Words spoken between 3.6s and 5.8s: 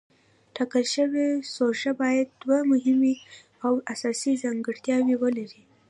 او اساسي ځانګړتیاوې ولري.